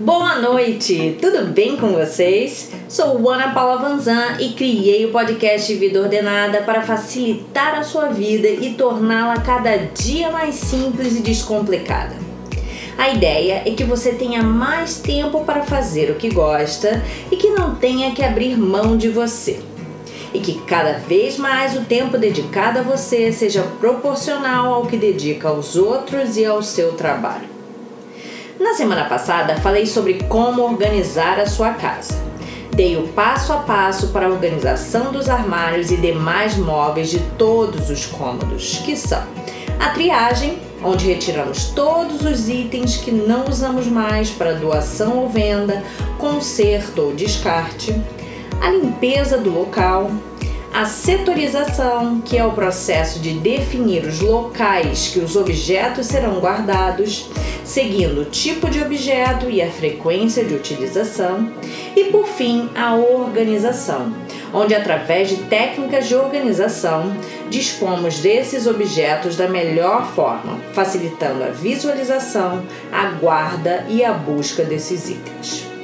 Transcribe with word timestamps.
Boa 0.00 0.36
noite, 0.36 1.18
tudo 1.20 1.48
bem 1.48 1.76
com 1.76 1.88
vocês? 1.88 2.70
Sou 2.88 3.28
Ana 3.28 3.52
Paula 3.52 3.76
Vanzan 3.76 4.38
e 4.40 4.54
criei 4.54 5.04
o 5.04 5.12
podcast 5.12 5.74
Vida 5.74 6.00
Ordenada 6.00 6.62
para 6.62 6.80
facilitar 6.80 7.74
a 7.74 7.82
sua 7.82 8.06
vida 8.06 8.48
e 8.48 8.72
torná-la 8.72 9.42
cada 9.42 9.76
dia 9.76 10.30
mais 10.30 10.54
simples 10.54 11.18
e 11.18 11.20
descomplicada. 11.20 12.16
A 12.96 13.10
ideia 13.10 13.62
é 13.66 13.72
que 13.72 13.84
você 13.84 14.12
tenha 14.12 14.42
mais 14.42 15.00
tempo 15.00 15.44
para 15.44 15.64
fazer 15.64 16.10
o 16.10 16.14
que 16.14 16.30
gosta 16.30 17.02
e 17.30 17.36
que 17.36 17.50
não 17.50 17.74
tenha 17.74 18.12
que 18.12 18.24
abrir 18.24 18.56
mão 18.56 18.96
de 18.96 19.10
você. 19.10 19.60
E 20.32 20.40
que 20.40 20.62
cada 20.62 20.94
vez 20.94 21.36
mais 21.36 21.76
o 21.76 21.82
tempo 21.82 22.16
dedicado 22.16 22.78
a 22.78 22.82
você 22.82 23.30
seja 23.32 23.64
proporcional 23.78 24.72
ao 24.72 24.86
que 24.86 24.96
dedica 24.96 25.48
aos 25.48 25.76
outros 25.76 26.38
e 26.38 26.46
ao 26.46 26.62
seu 26.62 26.92
trabalho. 26.92 27.59
Na 28.60 28.74
semana 28.74 29.06
passada 29.06 29.56
falei 29.56 29.86
sobre 29.86 30.22
como 30.24 30.60
organizar 30.60 31.40
a 31.40 31.46
sua 31.46 31.70
casa. 31.70 32.12
Dei 32.70 32.94
o 32.94 33.08
passo 33.08 33.54
a 33.54 33.56
passo 33.56 34.08
para 34.08 34.26
a 34.26 34.28
organização 34.28 35.10
dos 35.10 35.30
armários 35.30 35.90
e 35.90 35.96
demais 35.96 36.58
móveis 36.58 37.08
de 37.08 37.20
todos 37.38 37.88
os 37.88 38.04
cômodos, 38.04 38.82
que 38.84 38.94
são 38.94 39.22
a 39.78 39.88
triagem, 39.88 40.58
onde 40.84 41.06
retiramos 41.06 41.70
todos 41.70 42.20
os 42.20 42.50
itens 42.50 42.98
que 42.98 43.10
não 43.10 43.46
usamos 43.46 43.86
mais 43.86 44.28
para 44.28 44.52
doação 44.52 45.16
ou 45.16 45.28
venda, 45.30 45.82
conserto 46.18 47.00
ou 47.00 47.14
descarte, 47.14 47.98
a 48.60 48.68
limpeza 48.68 49.38
do 49.38 49.48
local, 49.48 50.10
a 50.72 50.84
setorização, 50.84 52.20
que 52.20 52.36
é 52.36 52.44
o 52.44 52.52
processo 52.52 53.18
de 53.18 53.32
definir 53.34 54.04
os 54.04 54.20
locais 54.20 55.08
que 55.08 55.18
os 55.18 55.34
objetos 55.34 56.06
serão 56.06 56.38
guardados, 56.38 57.28
seguindo 57.64 58.22
o 58.22 58.24
tipo 58.24 58.70
de 58.70 58.80
objeto 58.80 59.50
e 59.50 59.60
a 59.60 59.70
frequência 59.70 60.44
de 60.44 60.54
utilização, 60.54 61.52
e 61.96 62.04
por 62.04 62.26
fim, 62.26 62.70
a 62.74 62.94
organização, 62.94 64.14
onde 64.54 64.74
através 64.74 65.28
de 65.28 65.36
técnicas 65.44 66.06
de 66.06 66.14
organização 66.14 67.16
dispomos 67.48 68.20
desses 68.20 68.66
objetos 68.66 69.36
da 69.36 69.48
melhor 69.48 70.06
forma, 70.14 70.58
facilitando 70.72 71.42
a 71.42 71.48
visualização, 71.48 72.62
a 72.92 73.06
guarda 73.10 73.84
e 73.88 74.04
a 74.04 74.12
busca 74.12 74.62
desses 74.62 75.10
itens. 75.10 75.79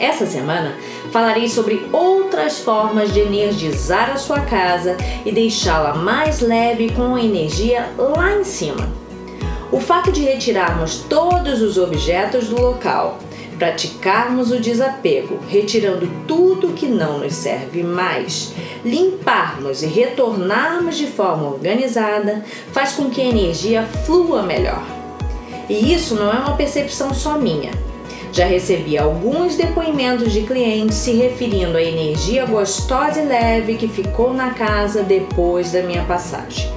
Essa 0.00 0.24
semana 0.24 0.76
falarei 1.12 1.46
sobre 1.46 1.86
outras 1.92 2.58
formas 2.58 3.12
de 3.12 3.20
energizar 3.20 4.10
a 4.10 4.16
sua 4.16 4.40
casa 4.40 4.96
e 5.26 5.30
deixá-la 5.30 5.94
mais 5.94 6.40
leve 6.40 6.90
com 6.90 7.14
a 7.14 7.22
energia 7.22 7.86
lá 7.98 8.34
em 8.34 8.42
cima. 8.42 8.88
O 9.70 9.78
fato 9.78 10.10
de 10.10 10.22
retirarmos 10.22 11.04
todos 11.06 11.60
os 11.60 11.76
objetos 11.76 12.48
do 12.48 12.58
local, 12.58 13.18
praticarmos 13.58 14.50
o 14.50 14.58
desapego, 14.58 15.38
retirando 15.46 16.10
tudo 16.26 16.72
que 16.72 16.86
não 16.86 17.18
nos 17.18 17.34
serve 17.34 17.82
mais, 17.82 18.54
limparmos 18.82 19.82
e 19.82 19.86
retornarmos 19.86 20.96
de 20.96 21.08
forma 21.08 21.46
organizada, 21.46 22.42
faz 22.72 22.92
com 22.92 23.10
que 23.10 23.20
a 23.20 23.26
energia 23.26 23.82
flua 24.06 24.42
melhor. 24.42 24.82
E 25.68 25.92
isso 25.92 26.14
não 26.14 26.32
é 26.32 26.38
uma 26.38 26.56
percepção 26.56 27.12
só 27.12 27.36
minha 27.36 27.89
já 28.32 28.46
recebi 28.46 28.96
alguns 28.96 29.56
depoimentos 29.56 30.32
de 30.32 30.42
clientes 30.42 30.96
se 30.96 31.12
referindo 31.12 31.76
à 31.76 31.82
energia 31.82 32.46
gostosa 32.46 33.20
e 33.20 33.26
leve 33.26 33.76
que 33.76 33.88
ficou 33.88 34.32
na 34.32 34.50
casa 34.50 35.02
depois 35.02 35.72
da 35.72 35.82
minha 35.82 36.04
passagem. 36.04 36.70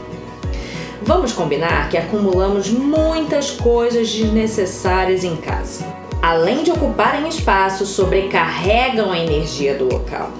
Vamos 1.02 1.34
combinar 1.34 1.90
que 1.90 1.98
acumulamos 1.98 2.70
muitas 2.70 3.52
coisas 3.52 4.12
desnecessárias 4.12 5.24
em 5.24 5.36
casa. 5.36 5.86
Além 6.22 6.64
de 6.64 6.72
ocuparem 6.72 7.28
espaço, 7.28 7.86
sobrecarregam 7.86 9.12
a 9.12 9.20
energia 9.20 9.76
do 9.76 9.84
local. 9.84 10.32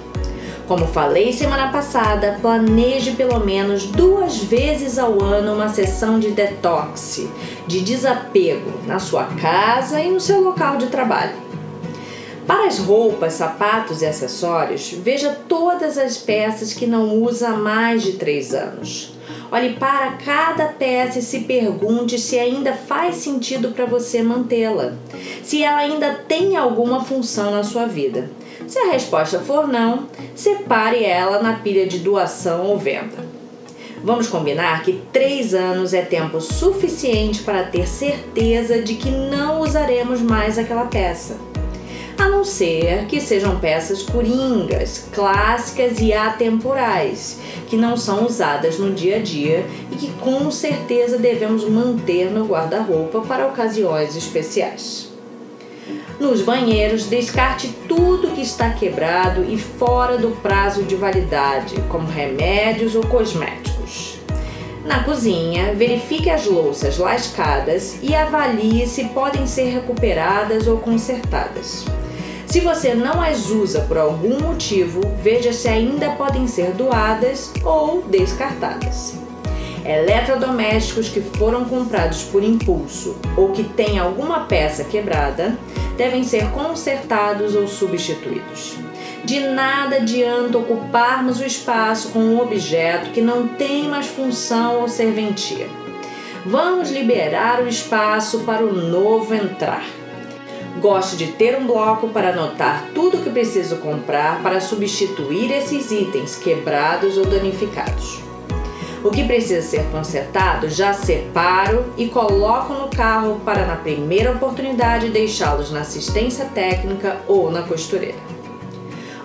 Como 0.66 0.86
falei 0.86 1.30
semana 1.30 1.70
passada, 1.70 2.38
planeje 2.40 3.10
pelo 3.12 3.38
menos 3.38 3.84
duas 3.84 4.38
vezes 4.38 4.98
ao 4.98 5.22
ano 5.22 5.52
uma 5.52 5.68
sessão 5.68 6.18
de 6.18 6.30
detox, 6.30 7.26
de 7.66 7.82
desapego 7.82 8.72
na 8.86 8.98
sua 8.98 9.24
casa 9.24 10.00
e 10.00 10.10
no 10.10 10.18
seu 10.18 10.40
local 10.40 10.78
de 10.78 10.86
trabalho. 10.86 11.34
Para 12.46 12.66
as 12.66 12.78
roupas, 12.78 13.34
sapatos 13.34 14.00
e 14.00 14.06
acessórios, 14.06 14.90
veja 14.90 15.36
todas 15.46 15.98
as 15.98 16.16
peças 16.16 16.72
que 16.72 16.86
não 16.86 17.22
usa 17.22 17.48
há 17.48 17.56
mais 17.56 18.02
de 18.02 18.12
três 18.12 18.54
anos. 18.54 19.12
Olhe 19.52 19.74
para 19.74 20.12
cada 20.12 20.66
peça 20.66 21.18
e 21.18 21.22
se 21.22 21.40
pergunte 21.40 22.18
se 22.18 22.38
ainda 22.38 22.72
faz 22.72 23.16
sentido 23.16 23.72
para 23.72 23.84
você 23.84 24.22
mantê-la, 24.22 24.94
se 25.42 25.62
ela 25.62 25.78
ainda 25.78 26.14
tem 26.26 26.56
alguma 26.56 27.04
função 27.04 27.50
na 27.50 27.62
sua 27.62 27.84
vida. 27.84 28.30
Se 28.66 28.78
a 28.78 28.92
resposta 28.92 29.40
for 29.40 29.68
não, 29.68 30.06
separe 30.34 31.04
ela 31.04 31.42
na 31.42 31.54
pilha 31.54 31.86
de 31.86 31.98
doação 31.98 32.64
ou 32.66 32.78
venda. 32.78 33.24
Vamos 34.02 34.26
combinar 34.26 34.82
que 34.82 35.00
três 35.12 35.54
anos 35.54 35.94
é 35.94 36.02
tempo 36.02 36.40
suficiente 36.40 37.42
para 37.42 37.64
ter 37.64 37.86
certeza 37.86 38.82
de 38.82 38.94
que 38.94 39.10
não 39.10 39.60
usaremos 39.60 40.20
mais 40.20 40.58
aquela 40.58 40.86
peça. 40.86 41.36
A 42.18 42.28
não 42.28 42.44
ser 42.44 43.06
que 43.06 43.20
sejam 43.20 43.58
peças 43.58 44.02
coringas, 44.02 45.08
clássicas 45.12 46.00
e 46.00 46.12
atemporais, 46.12 47.38
que 47.66 47.76
não 47.76 47.96
são 47.96 48.26
usadas 48.26 48.78
no 48.78 48.92
dia 48.92 49.16
a 49.16 49.20
dia 49.20 49.64
e 49.90 49.96
que 49.96 50.10
com 50.20 50.50
certeza 50.50 51.18
devemos 51.18 51.68
manter 51.68 52.30
no 52.30 52.46
guarda-roupa 52.46 53.20
para 53.22 53.46
ocasiões 53.46 54.16
especiais. 54.16 55.13
Nos 56.24 56.40
banheiros, 56.40 57.04
descarte 57.04 57.68
tudo 57.86 58.30
que 58.30 58.40
está 58.40 58.70
quebrado 58.70 59.44
e 59.44 59.58
fora 59.58 60.16
do 60.16 60.30
prazo 60.30 60.82
de 60.82 60.96
validade, 60.96 61.74
como 61.90 62.08
remédios 62.08 62.96
ou 62.96 63.02
cosméticos. 63.06 64.18
Na 64.86 65.04
cozinha, 65.04 65.74
verifique 65.74 66.30
as 66.30 66.46
louças 66.46 66.96
lascadas 66.96 67.98
e 68.02 68.14
avalie 68.14 68.86
se 68.86 69.04
podem 69.08 69.46
ser 69.46 69.66
recuperadas 69.68 70.66
ou 70.66 70.78
consertadas. 70.78 71.84
Se 72.46 72.58
você 72.60 72.94
não 72.94 73.20
as 73.20 73.50
usa 73.50 73.82
por 73.82 73.98
algum 73.98 74.40
motivo, 74.40 75.02
veja 75.22 75.52
se 75.52 75.68
ainda 75.68 76.12
podem 76.12 76.46
ser 76.46 76.72
doadas 76.72 77.52
ou 77.62 78.00
descartadas. 78.00 79.23
Eletrodomésticos 79.84 81.10
que 81.10 81.20
foram 81.20 81.66
comprados 81.66 82.22
por 82.22 82.42
impulso 82.42 83.16
ou 83.36 83.50
que 83.52 83.62
têm 83.62 83.98
alguma 83.98 84.40
peça 84.40 84.82
quebrada 84.82 85.58
devem 85.96 86.24
ser 86.24 86.50
consertados 86.52 87.54
ou 87.54 87.68
substituídos. 87.68 88.76
De 89.24 89.40
nada 89.40 89.96
adianta 89.96 90.56
ocuparmos 90.56 91.38
o 91.38 91.44
espaço 91.44 92.10
com 92.10 92.18
um 92.18 92.40
objeto 92.40 93.10
que 93.10 93.20
não 93.20 93.46
tem 93.46 93.88
mais 93.88 94.06
função 94.06 94.80
ou 94.80 94.88
serventia. 94.88 95.66
Vamos 96.46 96.90
liberar 96.90 97.62
o 97.62 97.68
espaço 97.68 98.40
para 98.40 98.64
o 98.64 98.72
novo 98.72 99.34
entrar. 99.34 99.84
Gosto 100.80 101.16
de 101.16 101.28
ter 101.28 101.56
um 101.56 101.66
bloco 101.66 102.08
para 102.08 102.30
anotar 102.30 102.86
tudo 102.94 103.22
que 103.22 103.30
preciso 103.30 103.76
comprar 103.76 104.42
para 104.42 104.60
substituir 104.60 105.50
esses 105.52 105.90
itens 105.90 106.36
quebrados 106.36 107.16
ou 107.16 107.24
danificados. 107.24 108.33
O 109.04 109.10
que 109.10 109.22
precisa 109.22 109.60
ser 109.60 109.84
consertado 109.92 110.66
já 110.70 110.94
separo 110.94 111.84
e 111.94 112.08
coloco 112.08 112.72
no 112.72 112.88
carro 112.88 113.38
para 113.44 113.66
na 113.66 113.76
primeira 113.76 114.32
oportunidade 114.32 115.10
deixá-los 115.10 115.70
na 115.70 115.82
assistência 115.82 116.46
técnica 116.46 117.18
ou 117.28 117.50
na 117.50 117.60
costureira. 117.60 118.16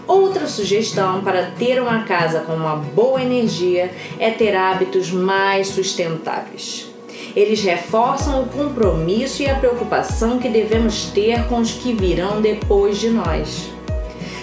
Outra 0.05 0.47
sugestão 0.47 1.21
para 1.21 1.51
ter 1.51 1.81
uma 1.81 2.03
casa 2.03 2.41
com 2.41 2.55
uma 2.55 2.75
boa 2.75 3.21
energia 3.21 3.89
é 4.19 4.29
ter 4.29 4.53
hábitos 4.53 5.11
mais 5.11 5.67
sustentáveis. 5.67 6.87
Eles 7.33 7.63
reforçam 7.63 8.41
o 8.41 8.47
compromisso 8.47 9.41
e 9.43 9.49
a 9.49 9.55
preocupação 9.55 10.39
que 10.39 10.49
devemos 10.49 11.05
ter 11.05 11.47
com 11.47 11.59
os 11.59 11.71
que 11.71 11.93
virão 11.93 12.41
depois 12.41 12.97
de 12.97 13.09
nós. 13.09 13.69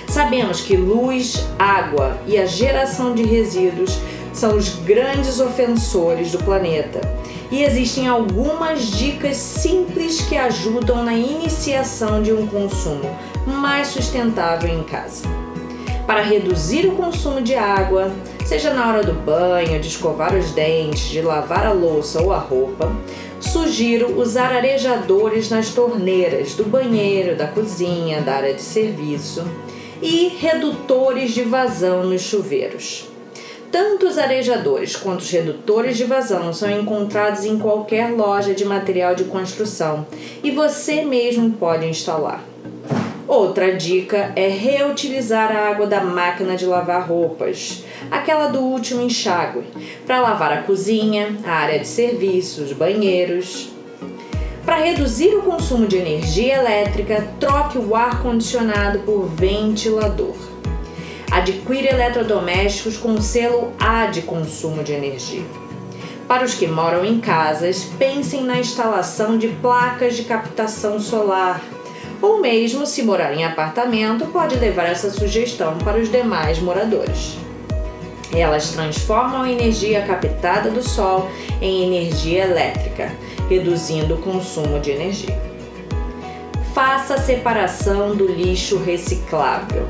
Sabemos 0.08 0.62
que 0.62 0.78
luz, 0.78 1.46
água 1.58 2.16
e 2.26 2.38
a 2.38 2.46
geração 2.46 3.14
de 3.14 3.22
resíduos 3.22 3.98
são 4.36 4.54
os 4.54 4.68
grandes 4.68 5.40
ofensores 5.40 6.30
do 6.30 6.38
planeta. 6.38 7.00
E 7.50 7.62
existem 7.62 8.06
algumas 8.06 8.90
dicas 8.90 9.36
simples 9.36 10.20
que 10.20 10.36
ajudam 10.36 11.02
na 11.02 11.14
iniciação 11.14 12.22
de 12.22 12.32
um 12.32 12.46
consumo 12.46 13.08
mais 13.46 13.88
sustentável 13.88 14.68
em 14.68 14.82
casa. 14.82 15.26
Para 16.06 16.22
reduzir 16.22 16.86
o 16.86 16.92
consumo 16.92 17.40
de 17.40 17.54
água, 17.54 18.12
seja 18.44 18.72
na 18.74 18.86
hora 18.88 19.02
do 19.02 19.12
banho, 19.12 19.80
de 19.80 19.88
escovar 19.88 20.34
os 20.34 20.52
dentes, 20.52 21.08
de 21.08 21.22
lavar 21.22 21.66
a 21.66 21.72
louça 21.72 22.22
ou 22.22 22.32
a 22.32 22.38
roupa, 22.38 22.94
sugiro 23.40 24.20
usar 24.20 24.52
arejadores 24.52 25.48
nas 25.48 25.70
torneiras 25.70 26.54
do 26.54 26.64
banheiro, 26.64 27.36
da 27.36 27.46
cozinha, 27.46 28.20
da 28.20 28.34
área 28.34 28.54
de 28.54 28.62
serviço 28.62 29.44
e 30.02 30.28
redutores 30.38 31.32
de 31.32 31.42
vazão 31.42 32.04
nos 32.04 32.22
chuveiros. 32.22 33.15
Tanto 33.78 34.06
os 34.06 34.16
arejadores 34.16 34.96
quanto 34.96 35.20
os 35.20 35.30
redutores 35.30 35.98
de 35.98 36.04
vazão 36.04 36.50
são 36.50 36.70
encontrados 36.70 37.44
em 37.44 37.58
qualquer 37.58 38.10
loja 38.10 38.54
de 38.54 38.64
material 38.64 39.14
de 39.14 39.24
construção 39.24 40.06
e 40.42 40.50
você 40.50 41.04
mesmo 41.04 41.50
pode 41.50 41.84
instalar. 41.84 42.42
Outra 43.28 43.76
dica 43.76 44.32
é 44.34 44.48
reutilizar 44.48 45.54
a 45.54 45.68
água 45.68 45.86
da 45.86 46.00
máquina 46.00 46.56
de 46.56 46.64
lavar 46.64 47.06
roupas, 47.06 47.84
aquela 48.10 48.46
do 48.48 48.60
último 48.60 49.02
enxágue, 49.02 49.64
para 50.06 50.22
lavar 50.22 50.52
a 50.54 50.62
cozinha, 50.62 51.36
a 51.44 51.50
área 51.50 51.78
de 51.78 51.86
serviços, 51.86 52.72
banheiros. 52.72 53.68
Para 54.64 54.76
reduzir 54.76 55.34
o 55.34 55.42
consumo 55.42 55.86
de 55.86 55.98
energia 55.98 56.54
elétrica, 56.54 57.28
troque 57.38 57.76
o 57.76 57.94
ar 57.94 58.22
condicionado 58.22 59.00
por 59.00 59.26
ventilador. 59.26 60.45
Adquira 61.36 61.90
eletrodomésticos 61.90 62.96
com 62.96 63.20
selo 63.20 63.70
A 63.78 64.06
de 64.06 64.22
consumo 64.22 64.82
de 64.82 64.94
energia. 64.94 65.44
Para 66.26 66.42
os 66.42 66.54
que 66.54 66.66
moram 66.66 67.04
em 67.04 67.20
casas, 67.20 67.84
pensem 67.98 68.42
na 68.42 68.58
instalação 68.58 69.36
de 69.36 69.48
placas 69.48 70.16
de 70.16 70.24
captação 70.24 70.98
solar. 70.98 71.60
Ou 72.22 72.40
mesmo, 72.40 72.86
se 72.86 73.02
morar 73.02 73.34
em 73.34 73.44
apartamento, 73.44 74.24
pode 74.28 74.56
levar 74.56 74.84
essa 74.84 75.10
sugestão 75.10 75.76
para 75.76 75.98
os 75.98 76.10
demais 76.10 76.58
moradores. 76.58 77.36
Elas 78.34 78.70
transformam 78.70 79.42
a 79.42 79.52
energia 79.52 80.00
captada 80.06 80.70
do 80.70 80.82
sol 80.82 81.30
em 81.60 81.84
energia 81.84 82.44
elétrica, 82.44 83.12
reduzindo 83.46 84.14
o 84.14 84.22
consumo 84.22 84.80
de 84.80 84.90
energia. 84.90 85.38
Faça 86.72 87.16
a 87.16 87.20
separação 87.20 88.16
do 88.16 88.26
lixo 88.26 88.78
reciclável. 88.78 89.86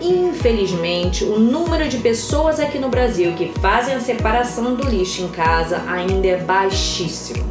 Infelizmente, 0.00 1.24
o 1.24 1.38
número 1.38 1.86
de 1.86 1.98
pessoas 1.98 2.58
aqui 2.58 2.78
no 2.78 2.88
Brasil 2.88 3.34
que 3.34 3.52
fazem 3.60 3.94
a 3.94 4.00
separação 4.00 4.74
do 4.74 4.88
lixo 4.88 5.22
em 5.22 5.28
casa 5.28 5.82
ainda 5.86 6.26
é 6.26 6.36
baixíssimo. 6.38 7.44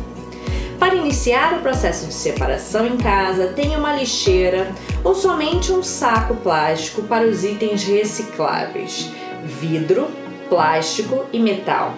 Para 0.80 0.96
iniciar 0.96 1.54
o 1.54 1.62
processo 1.62 2.08
de 2.08 2.14
separação 2.14 2.88
em 2.88 2.98
casa, 2.98 3.50
tenha 3.50 3.78
uma 3.78 3.96
lixeira 3.96 4.72
ou 5.04 5.14
somente 5.14 5.72
um 5.72 5.84
saco 5.84 6.36
plástico 6.38 7.04
para 7.04 7.28
os 7.28 7.44
itens 7.44 7.84
recicláveis: 7.84 9.12
vidro, 9.44 10.08
plástico 10.50 11.26
e 11.32 11.38
metal. 11.38 11.94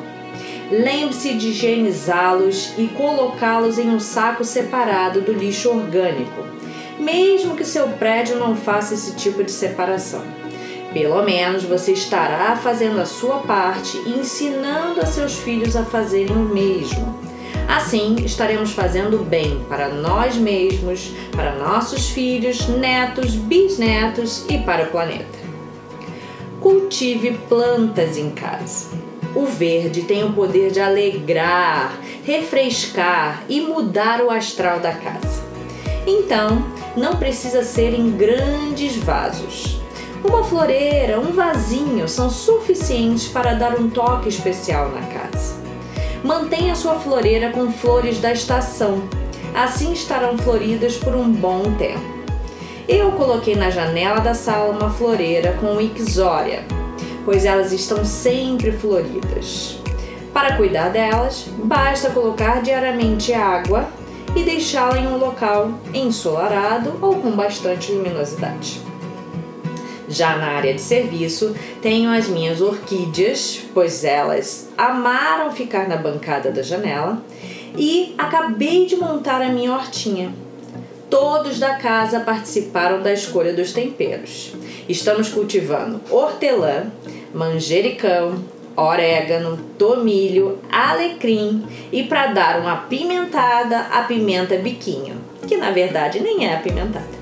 Lembre-se 0.69 1.33
de 1.35 1.49
higienizá-los 1.49 2.73
e 2.77 2.87
colocá-los 2.87 3.77
em 3.77 3.89
um 3.89 3.99
saco 3.99 4.43
separado 4.43 5.21
do 5.21 5.31
lixo 5.31 5.69
orgânico, 5.69 6.43
mesmo 6.99 7.55
que 7.55 7.63
seu 7.63 7.87
prédio 7.89 8.37
não 8.37 8.55
faça 8.55 8.93
esse 8.93 9.15
tipo 9.15 9.43
de 9.43 9.51
separação. 9.51 10.40
Pelo 10.93 11.23
menos 11.23 11.63
você 11.63 11.93
estará 11.93 12.55
fazendo 12.57 12.99
a 12.99 13.05
sua 13.05 13.39
parte 13.39 13.97
e 14.05 14.09
ensinando 14.09 14.99
a 14.99 15.05
seus 15.05 15.37
filhos 15.37 15.75
a 15.75 15.85
fazerem 15.85 16.35
o 16.35 16.39
mesmo. 16.39 17.17
Assim, 17.67 18.17
estaremos 18.25 18.71
fazendo 18.73 19.23
bem 19.23 19.63
para 19.69 19.87
nós 19.87 20.35
mesmos, 20.35 21.11
para 21.31 21.55
nossos 21.55 22.09
filhos, 22.09 22.67
netos, 22.67 23.35
bisnetos 23.35 24.45
e 24.49 24.57
para 24.57 24.83
o 24.83 24.87
planeta. 24.87 25.39
Cultive 26.59 27.39
plantas 27.47 28.17
em 28.17 28.31
casa. 28.31 28.89
O 29.33 29.45
verde 29.45 30.01
tem 30.01 30.25
o 30.25 30.33
poder 30.33 30.71
de 30.71 30.81
alegrar, 30.81 31.97
refrescar 32.25 33.43
e 33.47 33.61
mudar 33.61 34.21
o 34.21 34.29
astral 34.29 34.81
da 34.81 34.91
casa. 34.91 35.41
Então, 36.05 36.65
não 36.97 37.15
precisa 37.15 37.63
ser 37.63 37.93
em 37.93 38.11
grandes 38.11 38.97
vasos. 38.97 39.80
Uma 40.23 40.43
floreira, 40.43 41.19
um 41.19 41.31
vasinho 41.31 42.07
são 42.07 42.29
suficientes 42.29 43.27
para 43.27 43.55
dar 43.55 43.79
um 43.79 43.89
toque 43.89 44.29
especial 44.29 44.89
na 44.89 45.01
casa. 45.07 45.55
Mantenha 46.23 46.75
sua 46.75 46.93
floreira 46.99 47.49
com 47.49 47.71
flores 47.71 48.19
da 48.19 48.31
estação, 48.31 49.01
assim 49.55 49.93
estarão 49.93 50.37
floridas 50.37 50.95
por 50.95 51.15
um 51.15 51.27
bom 51.31 51.63
tempo. 51.75 52.21
Eu 52.87 53.13
coloquei 53.13 53.55
na 53.55 53.71
janela 53.71 54.19
da 54.19 54.35
sala 54.35 54.71
uma 54.71 54.91
floreira 54.91 55.57
com 55.59 55.81
ixória, 55.81 56.65
pois 57.25 57.43
elas 57.43 57.71
estão 57.71 58.05
sempre 58.05 58.71
floridas. 58.71 59.79
Para 60.31 60.55
cuidar 60.55 60.89
delas, 60.89 61.45
basta 61.63 62.11
colocar 62.11 62.61
diariamente 62.61 63.33
água 63.33 63.87
e 64.35 64.43
deixá-la 64.43 64.99
em 64.99 65.07
um 65.07 65.17
local 65.17 65.71
ensolarado 65.95 66.93
ou 67.01 67.15
com 67.15 67.31
bastante 67.31 67.91
luminosidade. 67.91 68.90
Já 70.11 70.35
na 70.35 70.47
área 70.47 70.73
de 70.73 70.81
serviço, 70.81 71.55
tenho 71.81 72.11
as 72.11 72.27
minhas 72.27 72.59
orquídeas, 72.59 73.61
pois 73.73 74.03
elas 74.03 74.69
amaram 74.77 75.51
ficar 75.51 75.87
na 75.87 75.95
bancada 75.95 76.51
da 76.51 76.61
janela, 76.61 77.23
e 77.77 78.13
acabei 78.17 78.85
de 78.85 78.97
montar 78.97 79.41
a 79.41 79.47
minha 79.47 79.71
hortinha. 79.71 80.33
Todos 81.09 81.59
da 81.59 81.75
casa 81.75 82.19
participaram 82.19 83.01
da 83.01 83.13
escolha 83.13 83.53
dos 83.53 83.71
temperos. 83.71 84.53
Estamos 84.89 85.29
cultivando 85.29 86.01
hortelã, 86.09 86.91
manjericão, 87.33 88.43
orégano, 88.75 89.57
tomilho, 89.77 90.59
alecrim 90.69 91.65
e 91.91 92.03
para 92.03 92.27
dar 92.27 92.59
uma 92.59 92.73
apimentada, 92.73 93.79
a 93.91 94.03
pimenta 94.03 94.57
biquinho, 94.57 95.15
que 95.47 95.55
na 95.55 95.71
verdade 95.71 96.19
nem 96.19 96.45
é 96.45 96.55
apimentada. 96.55 97.20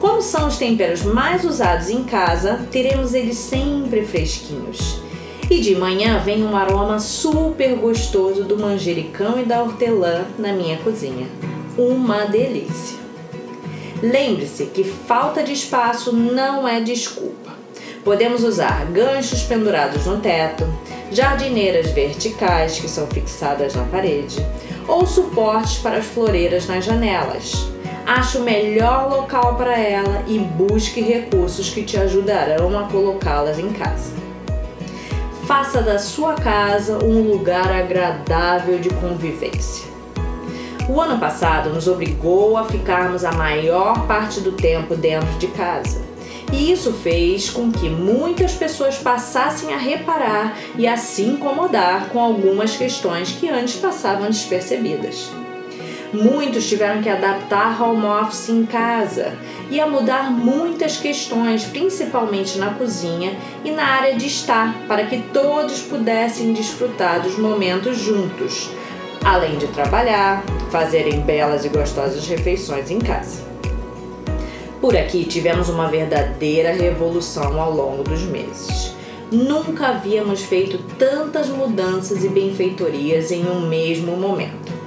Como 0.00 0.22
são 0.22 0.48
os 0.48 0.56
temperos 0.56 1.02
mais 1.02 1.44
usados 1.44 1.90
em 1.90 2.02
casa, 2.04 2.66
teremos 2.72 3.12
eles 3.12 3.36
sempre 3.36 4.02
fresquinhos. 4.06 4.98
E 5.50 5.60
de 5.60 5.76
manhã 5.76 6.18
vem 6.20 6.42
um 6.42 6.56
aroma 6.56 6.98
super 6.98 7.74
gostoso 7.76 8.44
do 8.44 8.58
manjericão 8.58 9.38
e 9.38 9.44
da 9.44 9.62
hortelã 9.62 10.24
na 10.38 10.54
minha 10.54 10.78
cozinha. 10.78 11.26
Uma 11.76 12.24
delícia! 12.24 12.98
Lembre-se 14.02 14.64
que 14.66 14.84
falta 14.84 15.42
de 15.42 15.52
espaço 15.52 16.14
não 16.14 16.66
é 16.66 16.80
desculpa. 16.80 17.50
Podemos 18.02 18.42
usar 18.42 18.86
ganchos 18.86 19.42
pendurados 19.42 20.06
no 20.06 20.18
teto, 20.18 20.66
jardineiras 21.12 21.90
verticais 21.90 22.78
que 22.78 22.88
são 22.88 23.06
fixadas 23.06 23.74
na 23.74 23.84
parede 23.84 24.38
ou 24.88 25.06
suportes 25.06 25.76
para 25.76 25.98
as 25.98 26.06
floreiras 26.06 26.66
nas 26.66 26.86
janelas 26.86 27.68
ache 28.10 28.38
o 28.38 28.42
melhor 28.42 29.08
local 29.08 29.54
para 29.54 29.78
ela 29.78 30.24
e 30.26 30.36
busque 30.36 31.00
recursos 31.00 31.70
que 31.70 31.84
te 31.84 31.96
ajudarão 31.96 32.76
a 32.76 32.88
colocá-las 32.88 33.56
em 33.56 33.72
casa. 33.72 34.12
Faça 35.46 35.80
da 35.80 35.96
sua 35.96 36.34
casa 36.34 37.04
um 37.04 37.30
lugar 37.30 37.70
agradável 37.70 38.80
de 38.80 38.88
convivência. 38.94 39.88
O 40.88 41.00
ano 41.00 41.20
passado 41.20 41.70
nos 41.70 41.86
obrigou 41.86 42.56
a 42.56 42.64
ficarmos 42.64 43.24
a 43.24 43.30
maior 43.30 44.04
parte 44.08 44.40
do 44.40 44.50
tempo 44.50 44.96
dentro 44.96 45.32
de 45.38 45.46
casa. 45.46 46.02
E 46.52 46.72
isso 46.72 46.92
fez 46.92 47.48
com 47.48 47.70
que 47.70 47.88
muitas 47.88 48.54
pessoas 48.54 48.98
passassem 48.98 49.72
a 49.72 49.78
reparar 49.78 50.58
e 50.76 50.88
a 50.88 50.96
se 50.96 51.22
incomodar 51.22 52.08
com 52.08 52.18
algumas 52.18 52.76
questões 52.76 53.30
que 53.30 53.48
antes 53.48 53.76
passavam 53.76 54.26
despercebidas. 54.26 55.30
Muitos 56.12 56.68
tiveram 56.68 57.00
que 57.00 57.08
adaptar 57.08 57.80
home 57.80 58.04
office 58.04 58.48
em 58.48 58.66
casa 58.66 59.32
e 59.70 59.80
a 59.80 59.86
mudar 59.86 60.28
muitas 60.28 60.96
questões, 60.96 61.64
principalmente 61.64 62.58
na 62.58 62.74
cozinha 62.74 63.38
e 63.64 63.70
na 63.70 63.84
área 63.84 64.16
de 64.16 64.26
estar, 64.26 64.74
para 64.88 65.06
que 65.06 65.22
todos 65.32 65.82
pudessem 65.82 66.52
desfrutar 66.52 67.22
dos 67.22 67.38
momentos 67.38 67.96
juntos, 67.96 68.70
além 69.24 69.56
de 69.56 69.68
trabalhar, 69.68 70.42
fazerem 70.70 71.20
belas 71.20 71.64
e 71.64 71.68
gostosas 71.68 72.26
refeições 72.26 72.90
em 72.90 72.98
casa. 72.98 73.44
Por 74.80 74.96
aqui 74.96 75.24
tivemos 75.24 75.68
uma 75.68 75.86
verdadeira 75.86 76.72
revolução 76.72 77.60
ao 77.60 77.72
longo 77.72 78.02
dos 78.02 78.22
meses. 78.22 78.96
Nunca 79.30 79.88
havíamos 79.88 80.42
feito 80.42 80.78
tantas 80.98 81.48
mudanças 81.48 82.24
e 82.24 82.28
benfeitorias 82.28 83.30
em 83.30 83.48
um 83.48 83.60
mesmo 83.68 84.16
momento. 84.16 84.79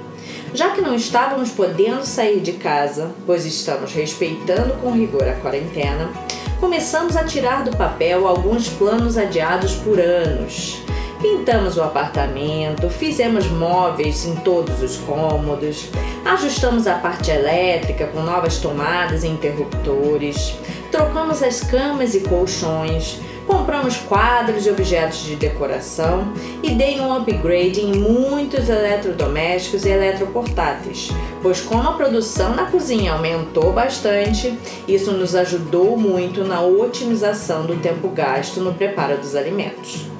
Já 0.54 0.70
que 0.70 0.80
não 0.80 0.94
estávamos 0.94 1.50
podendo 1.50 2.06
sair 2.06 2.38
de 2.38 2.52
casa, 2.52 3.10
pois 3.26 3.44
estamos 3.44 3.92
respeitando 3.92 4.74
com 4.74 4.92
rigor 4.92 5.28
a 5.28 5.34
quarentena, 5.34 6.08
começamos 6.60 7.16
a 7.16 7.24
tirar 7.24 7.64
do 7.64 7.76
papel 7.76 8.28
alguns 8.28 8.68
planos 8.68 9.18
adiados 9.18 9.74
por 9.74 9.98
anos. 9.98 10.80
Pintamos 11.20 11.76
o 11.76 11.82
apartamento, 11.82 12.88
fizemos 12.88 13.48
móveis 13.48 14.24
em 14.26 14.36
todos 14.36 14.80
os 14.80 14.96
cômodos, 14.98 15.88
ajustamos 16.24 16.86
a 16.86 16.94
parte 16.98 17.32
elétrica 17.32 18.06
com 18.06 18.22
novas 18.22 18.58
tomadas 18.58 19.24
e 19.24 19.26
interruptores, 19.26 20.54
trocamos 20.92 21.42
as 21.42 21.62
camas 21.62 22.14
e 22.14 22.20
colchões, 22.20 23.18
Compramos 23.46 23.96
quadros 23.96 24.66
e 24.66 24.70
objetos 24.70 25.18
de 25.18 25.36
decoração 25.36 26.32
e 26.62 26.70
dei 26.70 27.00
um 27.00 27.14
upgrade 27.14 27.80
em 27.80 27.92
muitos 27.92 28.68
eletrodomésticos 28.68 29.84
e 29.84 29.90
eletroportáteis, 29.90 31.10
pois 31.42 31.60
como 31.60 31.88
a 31.88 31.92
produção 31.92 32.54
na 32.54 32.70
cozinha 32.70 33.12
aumentou 33.12 33.72
bastante, 33.72 34.58
isso 34.88 35.12
nos 35.12 35.34
ajudou 35.34 35.96
muito 35.96 36.42
na 36.44 36.62
otimização 36.62 37.66
do 37.66 37.76
tempo 37.76 38.08
gasto 38.08 38.60
no 38.60 38.72
preparo 38.72 39.18
dos 39.18 39.34
alimentos. 39.34 40.13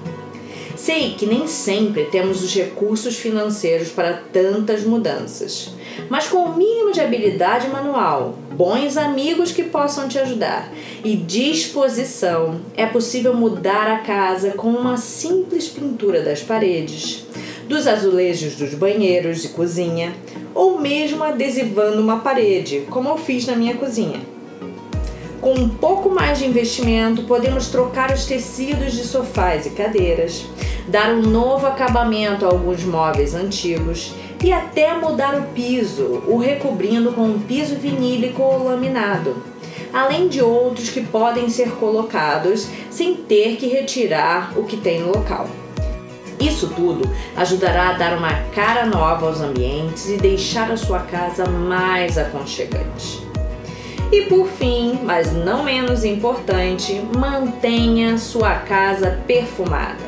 Sei 0.85 1.15
que 1.15 1.25
nem 1.25 1.47
sempre 1.47 2.05
temos 2.05 2.45
os 2.45 2.55
recursos 2.55 3.17
financeiros 3.17 3.89
para 3.89 4.21
tantas 4.31 4.85
mudanças, 4.85 5.71
mas 6.11 6.27
com 6.29 6.45
o 6.45 6.55
mínimo 6.55 6.93
de 6.93 7.01
habilidade 7.01 7.69
manual, 7.69 8.35
bons 8.53 8.99
amigos 8.99 9.51
que 9.51 9.63
possam 9.63 10.07
te 10.09 10.19
ajudar 10.19 10.71
e 11.03 11.17
disposição, 11.17 12.61
é 12.77 12.85
possível 12.85 13.33
mudar 13.33 13.91
a 13.91 14.01
casa 14.01 14.51
com 14.51 14.69
uma 14.69 14.99
simples 14.99 15.69
pintura 15.69 16.21
das 16.21 16.43
paredes, 16.43 17.25
dos 17.67 17.87
azulejos 17.87 18.55
dos 18.55 18.75
banheiros 18.75 19.43
e 19.43 19.49
cozinha, 19.49 20.15
ou 20.55 20.79
mesmo 20.79 21.25
adesivando 21.25 21.99
uma 21.99 22.19
parede, 22.19 22.83
como 22.91 23.09
eu 23.09 23.17
fiz 23.17 23.47
na 23.47 23.57
minha 23.57 23.75
cozinha. 23.75 24.21
Com 25.41 25.53
um 25.53 25.69
pouco 25.69 26.09
mais 26.09 26.39
de 26.39 26.47
investimento, 26.47 27.25
podemos 27.25 27.69
trocar 27.69 28.11
os 28.11 28.25
tecidos 28.25 28.93
de 28.93 29.05
sofás 29.05 29.67
e 29.67 29.71
cadeiras, 29.71 30.47
dar 30.89 31.11
um 31.11 31.23
novo 31.23 31.67
acabamento 31.67 32.45
a 32.45 32.49
alguns 32.49 32.85
móveis 32.85 33.35
antigos 33.35 34.15
e 34.43 34.53
até 34.53 34.93
mudar 34.95 35.35
o 35.37 35.43
piso, 35.55 36.23
o 36.27 36.37
recobrindo 36.37 37.13
com 37.13 37.23
um 37.23 37.41
piso 37.41 37.77
vinílico 37.77 38.43
ou 38.43 38.65
laminado, 38.65 39.37
além 39.93 40.29
de 40.29 40.43
outros 40.43 40.91
que 40.91 41.01
podem 41.01 41.49
ser 41.49 41.71
colocados 41.73 42.69
sem 42.91 43.15
ter 43.15 43.57
que 43.57 43.67
retirar 43.67 44.53
o 44.57 44.65
que 44.65 44.77
tem 44.77 45.01
no 45.01 45.09
local. 45.09 45.49
Isso 46.39 46.69
tudo 46.77 47.09
ajudará 47.37 47.91
a 47.91 47.93
dar 47.95 48.19
uma 48.19 48.35
cara 48.55 48.85
nova 48.85 49.27
aos 49.27 49.41
ambientes 49.41 50.11
e 50.11 50.17
deixar 50.17 50.71
a 50.71 50.77
sua 50.77 50.99
casa 50.99 51.47
mais 51.47 52.19
aconchegante. 52.19 53.25
E 54.13 54.23
por 54.23 54.47
fim, 54.47 54.99
mas 55.03 55.33
não 55.33 55.65
menos 55.65 56.05
importante, 56.05 57.01
mantenha 57.17 58.19
sua 58.19 58.57
casa 58.57 59.23
perfumada. 59.27 60.04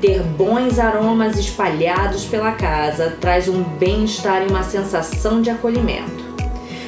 Ter 0.00 0.22
bons 0.22 0.78
aromas 0.78 1.36
espalhados 1.36 2.24
pela 2.24 2.52
casa 2.52 3.16
traz 3.20 3.48
um 3.48 3.64
bem-estar 3.64 4.44
e 4.44 4.46
uma 4.46 4.62
sensação 4.62 5.42
de 5.42 5.50
acolhimento. 5.50 6.28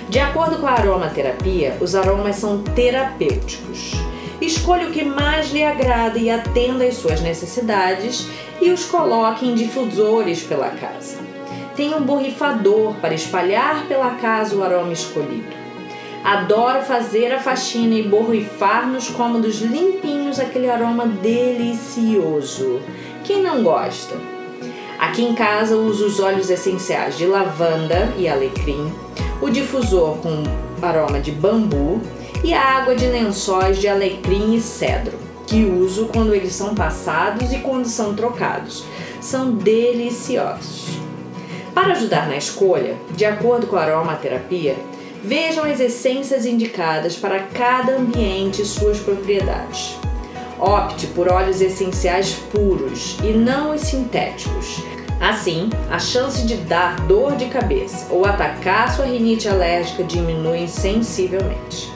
De 0.08 0.20
acordo 0.20 0.58
com 0.58 0.66
a 0.66 0.72
aromaterapia, 0.72 1.76
os 1.80 1.96
aromas 1.96 2.36
são 2.36 2.62
terapêuticos. 2.62 3.92
Escolha 4.40 4.88
o 4.88 4.92
que 4.92 5.04
mais 5.04 5.50
lhe 5.50 5.64
agrada 5.64 6.18
e 6.18 6.30
atenda 6.30 6.84
às 6.84 6.94
suas 6.94 7.20
necessidades 7.20 8.28
e 8.60 8.70
os 8.70 8.84
coloque 8.84 9.46
em 9.46 9.54
difusores 9.54 10.42
pela 10.42 10.70
casa. 10.70 11.18
Tenha 11.74 11.96
um 11.96 12.02
borrifador 12.02 12.94
para 13.00 13.14
espalhar 13.14 13.86
pela 13.86 14.10
casa 14.16 14.54
o 14.54 14.62
aroma 14.62 14.92
escolhido. 14.92 15.59
Adoro 16.22 16.82
fazer 16.82 17.32
a 17.32 17.40
faxina 17.40 17.94
e 17.94 18.02
borrifar 18.02 18.86
nos 18.86 19.08
cômodos 19.08 19.62
limpinhos 19.62 20.38
aquele 20.38 20.70
aroma 20.70 21.06
delicioso. 21.06 22.80
Quem 23.24 23.42
não 23.42 23.62
gosta? 23.62 24.16
Aqui 24.98 25.22
em 25.22 25.34
casa 25.34 25.76
uso 25.76 26.04
os 26.04 26.20
óleos 26.20 26.50
essenciais 26.50 27.16
de 27.16 27.26
lavanda 27.26 28.12
e 28.18 28.28
alecrim, 28.28 28.92
o 29.40 29.48
difusor 29.48 30.18
com 30.18 30.42
aroma 30.82 31.20
de 31.20 31.32
bambu 31.32 32.02
e 32.44 32.52
a 32.52 32.62
água 32.62 32.94
de 32.94 33.06
lençóis 33.06 33.78
de 33.78 33.88
alecrim 33.88 34.54
e 34.54 34.60
cedro, 34.60 35.18
que 35.46 35.64
uso 35.64 36.10
quando 36.12 36.34
eles 36.34 36.52
são 36.52 36.74
passados 36.74 37.50
e 37.50 37.60
quando 37.60 37.86
são 37.86 38.14
trocados. 38.14 38.84
São 39.22 39.52
deliciosos. 39.52 41.00
Para 41.74 41.92
ajudar 41.92 42.28
na 42.28 42.36
escolha, 42.36 42.94
de 43.12 43.24
acordo 43.24 43.66
com 43.66 43.76
a 43.76 43.82
aromaterapia, 43.82 44.76
Vejam 45.22 45.64
as 45.64 45.80
essências 45.80 46.46
indicadas 46.46 47.14
para 47.14 47.40
cada 47.40 47.96
ambiente 47.96 48.62
e 48.62 48.64
suas 48.64 48.98
propriedades. 48.98 49.96
Opte 50.58 51.06
por 51.08 51.30
óleos 51.30 51.60
essenciais 51.60 52.34
puros 52.50 53.18
e 53.22 53.32
não 53.32 53.74
os 53.74 53.82
sintéticos. 53.82 54.82
Assim, 55.20 55.68
a 55.90 55.98
chance 55.98 56.46
de 56.46 56.56
dar 56.56 56.96
dor 57.02 57.36
de 57.36 57.46
cabeça 57.46 58.06
ou 58.10 58.24
atacar 58.24 58.94
sua 58.94 59.04
rinite 59.04 59.46
alérgica 59.46 60.02
diminui 60.02 60.66
sensivelmente. 60.66 61.92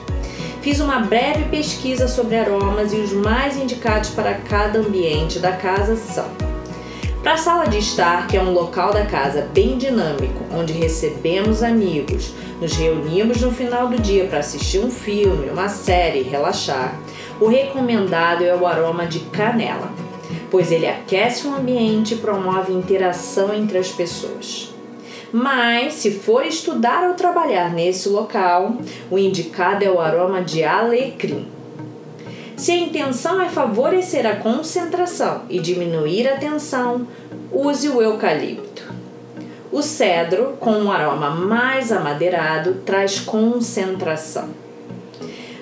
Fiz 0.61 0.79
uma 0.79 0.99
breve 0.99 1.45
pesquisa 1.45 2.07
sobre 2.07 2.37
aromas 2.37 2.93
e 2.93 2.97
os 2.97 3.11
mais 3.11 3.57
indicados 3.57 4.11
para 4.11 4.35
cada 4.35 4.79
ambiente 4.79 5.39
da 5.39 5.51
casa 5.51 5.95
são 5.95 6.44
para 7.25 7.33
a 7.33 7.37
sala 7.37 7.65
de 7.65 7.79
estar, 7.79 8.27
que 8.27 8.37
é 8.37 8.39
um 8.39 8.53
local 8.53 8.93
da 8.93 9.03
casa 9.03 9.49
bem 9.51 9.79
dinâmico, 9.79 10.45
onde 10.53 10.73
recebemos 10.73 11.63
amigos, 11.63 12.35
nos 12.61 12.73
reunimos 12.73 13.41
no 13.41 13.51
final 13.51 13.87
do 13.87 13.99
dia 13.99 14.27
para 14.27 14.37
assistir 14.37 14.77
um 14.77 14.91
filme, 14.91 15.49
uma 15.49 15.67
série 15.67 16.19
e 16.19 16.23
relaxar, 16.29 16.95
o 17.41 17.47
recomendado 17.47 18.43
é 18.43 18.55
o 18.55 18.67
aroma 18.67 19.07
de 19.07 19.21
canela, 19.21 19.91
pois 20.51 20.71
ele 20.71 20.85
aquece 20.85 21.47
o 21.47 21.55
ambiente 21.55 22.13
e 22.13 22.17
promove 22.17 22.71
interação 22.71 23.51
entre 23.51 23.79
as 23.79 23.87
pessoas. 23.87 24.71
Mas, 25.33 25.93
se 25.93 26.11
for 26.11 26.45
estudar 26.45 27.09
ou 27.09 27.15
trabalhar 27.15 27.73
nesse 27.73 28.07
local, 28.07 28.77
o 29.09 29.17
indicado 29.17 29.83
é 29.83 29.89
o 29.89 29.99
aroma 29.99 30.43
de 30.43 30.63
alecrim 30.63 31.55
se 32.57 32.71
a 32.71 32.77
intenção 32.77 33.41
é 33.41 33.49
favorecer 33.49 34.25
a 34.25 34.35
concentração 34.35 35.41
e 35.49 35.59
diminuir 35.59 36.27
a 36.27 36.37
tensão, 36.37 37.07
use 37.51 37.89
o 37.89 38.01
eucalipto. 38.01 38.83
O 39.71 39.81
cedro, 39.81 40.55
com 40.59 40.71
um 40.71 40.91
aroma 40.91 41.29
mais 41.29 41.91
amadeirado, 41.91 42.75
traz 42.85 43.19
concentração. 43.19 44.49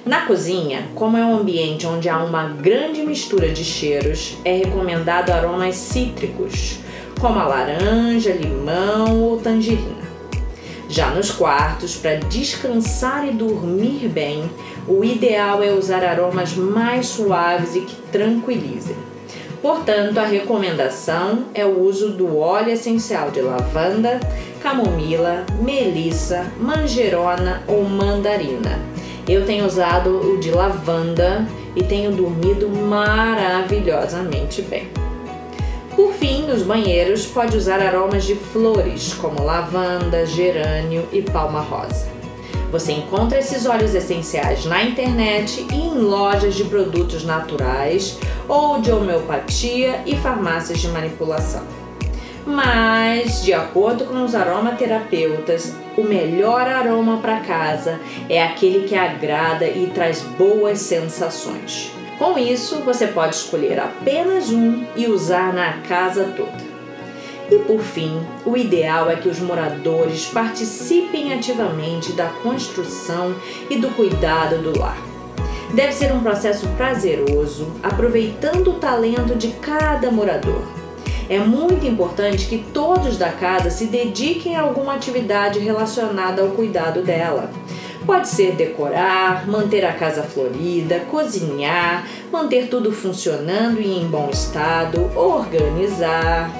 Na 0.06 0.26
cozinha, 0.26 0.90
como 0.94 1.18
é 1.18 1.26
um 1.26 1.38
ambiente 1.38 1.88
onde 1.88 2.10
há 2.10 2.18
uma 2.20 2.50
grande 2.50 3.02
mistura 3.02 3.50
de 3.50 3.64
cheiros, 3.64 4.38
é 4.44 4.58
recomendado 4.58 5.32
aromas 5.32 5.76
cítricos, 5.76 6.80
como 7.20 7.40
a 7.40 7.46
laranja, 7.46 8.34
limão 8.34 9.20
ou 9.20 9.40
tangerina. 9.40 10.03
Já 10.94 11.10
nos 11.10 11.32
quartos, 11.32 11.96
para 11.96 12.18
descansar 12.18 13.28
e 13.28 13.32
dormir 13.32 14.08
bem, 14.10 14.48
o 14.88 15.04
ideal 15.04 15.64
é 15.64 15.72
usar 15.72 16.04
aromas 16.04 16.54
mais 16.54 17.08
suaves 17.08 17.76
e 17.76 17.82
que 17.82 17.96
tranquilizem. 18.12 18.96
Portanto, 19.60 20.20
a 20.20 20.24
recomendação 20.24 21.46
é 21.52 21.66
o 21.66 21.82
uso 21.82 22.12
do 22.12 22.38
óleo 22.38 22.70
essencial 22.70 23.32
de 23.32 23.42
lavanda, 23.42 24.20
camomila, 24.62 25.44
melissa, 25.64 26.46
manjerona 26.60 27.64
ou 27.68 27.84
mandarina. 27.84 28.80
Eu 29.28 29.48
tenho 29.48 29.66
usado 29.66 30.12
o 30.12 30.40
de 30.40 30.52
lavanda 30.52 31.44
e 31.76 31.82
tenho 31.82 32.12
dormido 32.12 32.70
maravilhosamente 32.70 34.62
bem. 34.62 35.03
Por 35.96 36.12
fim, 36.14 36.48
nos 36.48 36.64
banheiros 36.64 37.28
pode 37.28 37.56
usar 37.56 37.80
aromas 37.80 38.24
de 38.24 38.36
flores 38.36 39.14
como 39.14 39.44
lavanda, 39.44 40.26
gerânio 40.26 41.08
e 41.12 41.22
palma 41.22 41.62
rosa. 41.62 42.08
Você 42.72 42.94
encontra 42.94 43.38
esses 43.38 43.68
óleos 43.68 43.94
essenciais 43.94 44.66
na 44.66 44.84
internet 44.84 45.64
e 45.72 45.76
em 45.76 46.00
lojas 46.00 46.56
de 46.56 46.64
produtos 46.64 47.24
naturais 47.24 48.18
ou 48.48 48.82
de 48.82 48.92
homeopatia 48.92 50.02
e 50.08 50.16
farmácias 50.16 50.80
de 50.80 50.88
manipulação. 50.88 51.62
Mas, 52.44 53.44
de 53.44 53.54
acordo 53.54 54.06
com 54.06 54.26
os 54.26 54.34
aromaterapeutas, 54.34 55.76
o 55.96 56.04
melhor 56.04 56.68
aroma 56.68 57.18
para 57.18 57.42
casa 57.42 58.00
é 58.28 58.42
aquele 58.44 58.88
que 58.88 58.96
agrada 58.96 59.68
e 59.68 59.92
traz 59.94 60.22
boas 60.22 60.80
sensações. 60.80 62.03
Com 62.18 62.38
isso, 62.38 62.82
você 62.82 63.08
pode 63.08 63.36
escolher 63.36 63.80
apenas 63.80 64.50
um 64.52 64.86
e 64.96 65.08
usar 65.08 65.52
na 65.54 65.82
casa 65.82 66.26
toda. 66.36 66.74
E 67.52 67.58
por 67.60 67.82
fim, 67.82 68.22
o 68.46 68.56
ideal 68.56 69.10
é 69.10 69.16
que 69.16 69.28
os 69.28 69.40
moradores 69.40 70.28
participem 70.28 71.34
ativamente 71.34 72.14
da 72.14 72.28
construção 72.28 73.36
e 73.70 73.78
do 73.78 73.90
cuidado 73.90 74.58
do 74.60 74.80
lar. 74.80 74.98
Deve 75.74 75.92
ser 75.92 76.14
um 76.14 76.22
processo 76.22 76.68
prazeroso, 76.78 77.68
aproveitando 77.82 78.70
o 78.70 78.80
talento 78.80 79.36
de 79.36 79.50
cada 79.54 80.12
morador. 80.12 80.62
É 81.28 81.40
muito 81.40 81.86
importante 81.86 82.46
que 82.46 82.60
todos 82.74 83.18
da 83.18 83.32
casa 83.32 83.70
se 83.70 83.88
dediquem 83.88 84.56
a 84.56 84.62
alguma 84.62 84.94
atividade 84.94 85.58
relacionada 85.60 86.42
ao 86.42 86.50
cuidado 86.50 87.02
dela 87.02 87.50
Pode 88.06 88.28
ser 88.28 88.56
decorar, 88.56 89.48
manter 89.48 89.86
a 89.86 89.94
casa 89.94 90.24
florida, 90.24 91.00
cozinhar, 91.10 92.06
manter 92.32 92.68
tudo 92.68 92.92
funcionando 92.92 93.80
e 93.80 93.98
em 93.98 94.06
bom 94.08 94.30
estado, 94.30 95.10
organizar. 95.16 96.52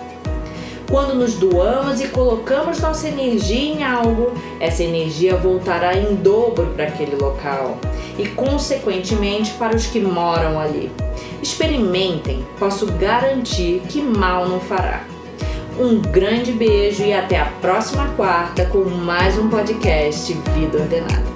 Quando 0.90 1.16
nos 1.16 1.34
doamos 1.34 2.00
e 2.00 2.08
colocamos 2.08 2.80
nossa 2.80 3.08
energia 3.08 3.74
em 3.74 3.84
algo, 3.84 4.32
essa 4.60 4.84
energia 4.84 5.36
voltará 5.36 5.98
em 5.98 6.16
dobro 6.16 6.68
para 6.68 6.86
aquele 6.86 7.16
local 7.16 7.78
e, 8.18 8.28
consequentemente, 8.28 9.52
para 9.54 9.76
os 9.76 9.88
que 9.88 10.00
moram 10.00 10.60
ali. 10.60 10.92
Experimentem, 11.42 12.46
posso 12.58 12.86
garantir 12.94 13.82
que 13.90 14.02
mal 14.02 14.48
não 14.48 14.60
fará. 14.60 15.04
Um 15.80 16.00
grande 16.00 16.52
beijo 16.52 17.04
e 17.04 17.12
até 17.12 17.40
a 17.40 17.46
próxima 17.60 18.08
quarta 18.16 18.64
com 18.66 18.84
mais 18.86 19.38
um 19.38 19.50
podcast 19.50 20.32
Vida 20.54 20.78
Ordenada. 20.78 21.33